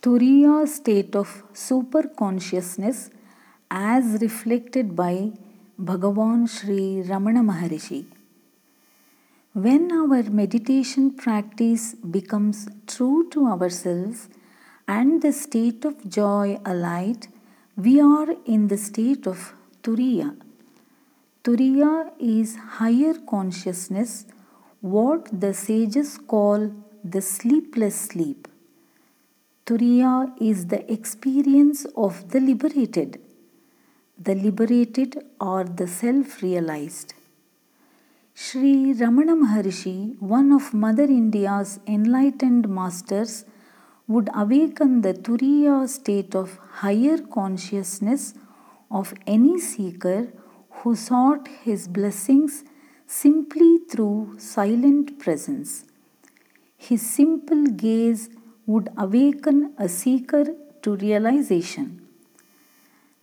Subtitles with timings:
[0.00, 3.10] Turiya state of super consciousness
[3.68, 5.32] as reflected by
[5.76, 8.04] Bhagavan Sri Ramana Maharishi.
[9.54, 14.28] When our meditation practice becomes true to ourselves
[14.86, 17.26] and the state of joy alight,
[17.76, 19.52] we are in the state of
[19.82, 20.36] Turiya.
[21.42, 24.26] Turiya is higher consciousness,
[24.80, 26.72] what the sages call
[27.02, 28.46] the sleepless sleep.
[29.68, 33.20] Turiya is the experience of the liberated.
[34.18, 37.12] The liberated are the self realized.
[38.32, 43.44] Sri Ramana Maharishi, one of Mother India's enlightened masters,
[44.06, 48.32] would awaken the Turiya state of higher consciousness
[48.90, 50.32] of any seeker
[50.80, 52.64] who sought his blessings
[53.06, 55.84] simply through silent presence.
[56.78, 58.30] His simple gaze
[58.70, 60.44] would awaken a seeker
[60.82, 61.86] to realization.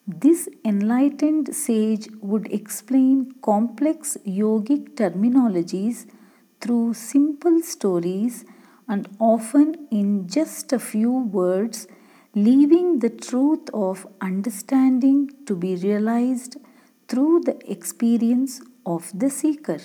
[0.07, 6.05] This enlightened sage would explain complex yogic terminologies
[6.61, 8.43] through simple stories
[8.87, 11.87] and often in just a few words,
[12.33, 16.57] leaving the truth of understanding to be realized
[17.07, 19.79] through the experience of the seeker.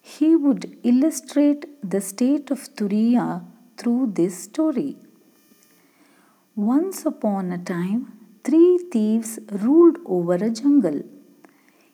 [0.00, 3.44] He would illustrate the state of Turiya
[3.80, 4.96] through this story.
[6.54, 8.00] Once upon a time,
[8.44, 11.02] three thieves ruled over a jungle.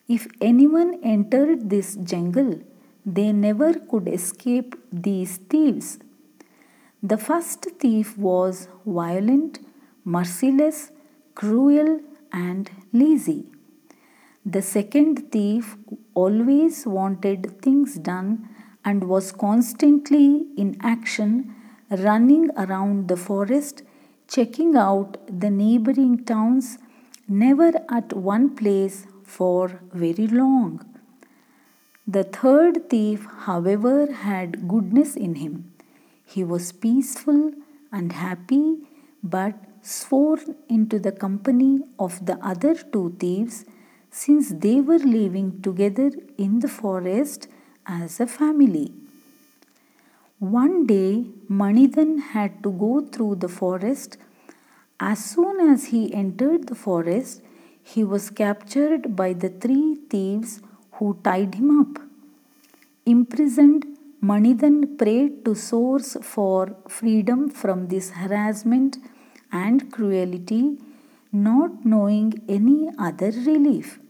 [0.09, 2.61] If anyone entered this jungle,
[3.05, 5.99] they never could escape these thieves.
[7.03, 9.61] The first thief was violent,
[10.05, 10.91] merciless,
[11.35, 12.01] cruel,
[12.33, 13.45] and lazy.
[14.45, 15.77] The second thief
[16.15, 18.49] always wanted things done
[18.85, 21.56] and was constantly in action
[21.91, 23.83] running around the forest,
[24.29, 26.79] checking out the neighboring towns,
[27.29, 30.85] never at one place for very long.
[32.07, 35.73] The third thief, however, had goodness in him.
[36.25, 37.53] He was peaceful
[37.93, 38.79] and happy,
[39.23, 43.65] but sworn into the company of the other two thieves
[44.11, 47.49] since they were living together in the forest
[47.87, 48.93] as a family.
[50.39, 54.19] One day, Manidan had to go through the forest.
[55.01, 57.41] As soon as he entered the forest,
[57.83, 60.61] he was captured by the three thieves
[60.93, 62.03] who tied him up.
[63.07, 63.87] Imprisoned,
[64.21, 68.99] Manidan prayed to source for freedom from this harassment
[69.51, 70.77] and cruelty,
[71.33, 74.01] not knowing any other relief.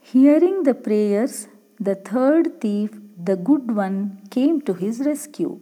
[0.00, 1.46] Hearing the prayers,
[1.78, 3.96] the third thief the good one
[4.30, 5.60] came to his rescue.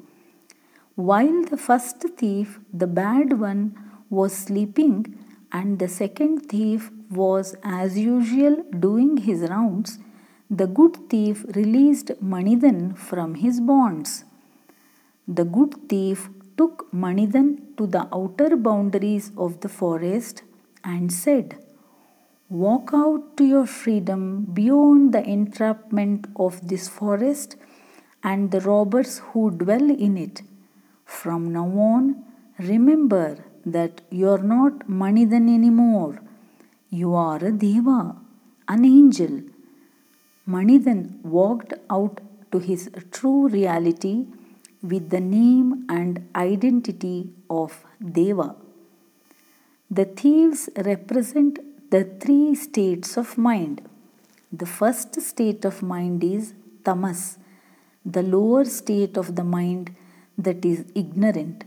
[0.94, 3.64] While the first thief, the bad one,
[4.08, 5.18] was sleeping,
[5.52, 8.56] and the second thief was as usual
[8.86, 9.98] doing his rounds,
[10.48, 14.24] the good thief released Manidan from his bonds.
[15.26, 20.42] The good thief took Manidan to the outer boundaries of the forest
[20.82, 21.58] and said,
[22.50, 27.54] Walk out to your freedom beyond the entrapment of this forest
[28.24, 30.42] and the robbers who dwell in it.
[31.04, 32.24] From now on,
[32.58, 36.20] remember that you are not Manidan anymore.
[36.88, 38.16] You are a Deva,
[38.66, 39.42] an angel.
[40.44, 44.26] Manidan walked out to his true reality
[44.82, 48.56] with the name and identity of Deva.
[49.88, 51.60] The thieves represent
[51.92, 53.80] the three states of mind.
[54.52, 57.38] The first state of mind is tamas,
[58.04, 59.96] the lower state of the mind
[60.38, 61.64] that is ignorant.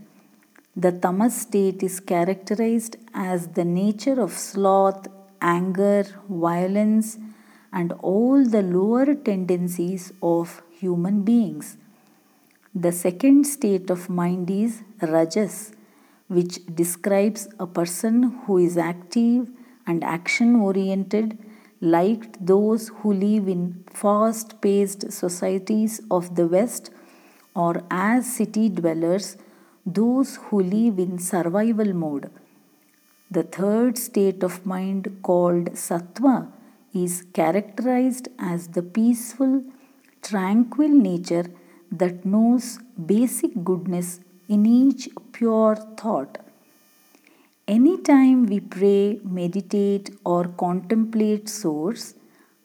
[0.74, 5.08] The tamas state is characterized as the nature of sloth,
[5.42, 7.18] anger, violence,
[7.70, 11.76] and all the lower tendencies of human beings.
[12.74, 15.72] The second state of mind is rajas,
[16.28, 19.48] which describes a person who is active
[19.86, 21.38] and action oriented,
[21.80, 26.90] like those who live in fast paced societies of the West,
[27.54, 29.36] or as city dwellers,
[29.86, 32.30] those who live in survival mode.
[33.30, 36.50] The third state of mind, called sattva,
[36.94, 39.64] is characterized as the peaceful,
[40.22, 41.46] tranquil nature
[41.90, 46.43] that knows basic goodness in each pure thought.
[47.66, 52.12] Anytime we pray, meditate, or contemplate Source,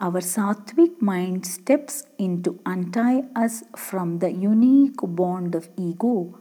[0.01, 6.37] our sattvic mind steps in to untie us from the unique bond of ego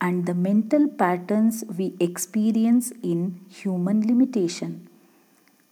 [0.00, 4.88] and the mental patterns we experience in human limitation.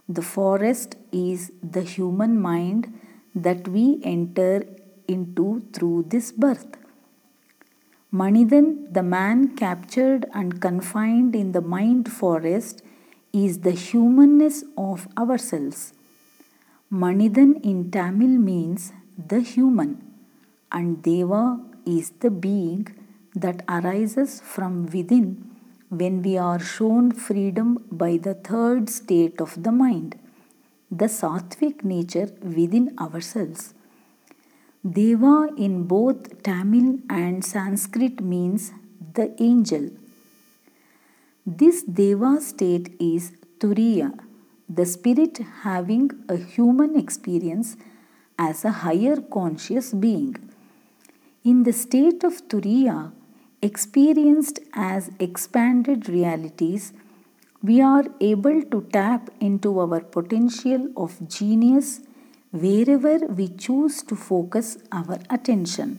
[0.09, 2.93] The forest is the human mind
[3.37, 4.67] that we enter
[5.07, 6.86] into through this birth.
[8.13, 12.83] Manidan, the man captured and confined in the mind forest,
[13.33, 15.93] is the humanness of ourselves.
[16.89, 20.05] Manidan in Tamil means the human,
[20.71, 22.87] and Deva is the being
[23.35, 25.51] that arises from within
[25.89, 30.17] when we are shown freedom by the third state of the mind,
[30.91, 33.75] the sattvic nature within ourselves.
[34.95, 38.73] Deva in both Tamil and Sanskrit means
[39.15, 39.91] the angel.
[41.45, 44.17] This Deva state is Turiya,
[44.69, 47.77] the spirit having a human experience
[48.39, 50.37] as a higher conscious being.
[51.43, 53.11] In the state of Turiya,
[53.63, 56.93] experienced as expanded realities,
[57.61, 62.03] we are able to tap into our potential of genius
[62.65, 65.99] wherever we choose to focus our attention.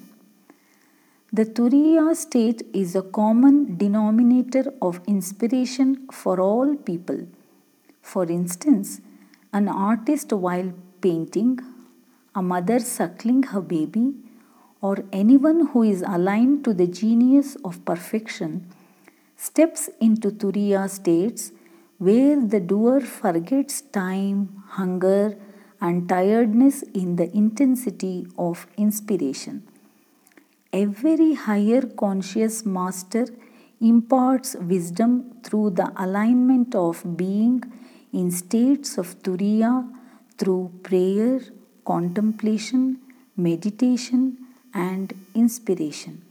[1.31, 7.27] The Turiya state is a common denominator of inspiration for all people.
[8.01, 9.01] For instance,
[9.51, 10.71] an artist while
[11.01, 11.59] painting,
[12.33, 14.13] a mother suckling her baby,
[14.81, 18.71] or anyone who is aligned to the genius of perfection
[19.35, 21.51] steps into Turiya states
[21.97, 25.37] where the doer forgets time, hunger,
[25.79, 29.67] and tiredness in the intensity of inspiration.
[30.73, 33.27] Every higher conscious master
[33.79, 37.63] imparts wisdom through the alignment of being
[38.11, 39.87] in states of turiya
[40.37, 41.39] through prayer,
[41.85, 42.99] contemplation,
[43.35, 44.37] meditation,
[44.73, 46.23] and inspiration.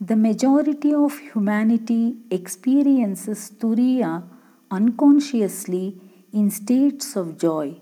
[0.00, 4.24] The majority of humanity experiences turiya
[4.70, 5.96] unconsciously
[6.32, 7.76] in states of joy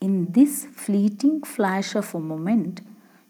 [0.00, 2.80] in this fleeting flash of a moment,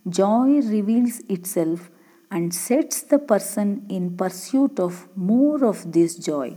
[0.08, 1.90] joy reveals itself
[2.30, 6.54] and sets the person in pursuit of more of this joy.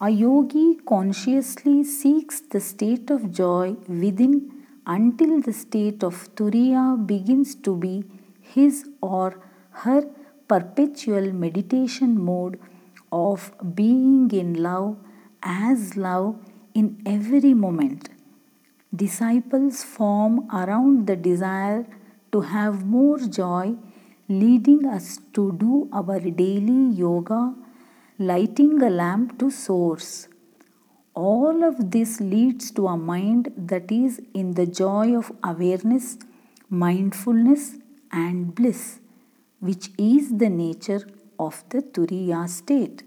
[0.00, 7.54] A yogi consciously seeks the state of joy within until the state of turiya begins
[7.66, 8.04] to be
[8.40, 9.40] his or
[9.82, 10.02] her
[10.46, 12.58] perpetual meditation mode
[13.12, 14.96] of being in love
[15.42, 16.36] as love
[16.74, 18.08] in every moment
[18.94, 21.86] disciples form around the desire
[22.32, 23.74] to have more joy,
[24.28, 27.54] leading us to do our daily yoga,
[28.18, 30.28] lighting a lamp to source.
[31.14, 36.18] All of this leads to a mind that is in the joy of awareness,
[36.70, 37.76] mindfulness,
[38.12, 39.00] and bliss,
[39.60, 41.02] which is the nature
[41.38, 43.02] of the Turiya state.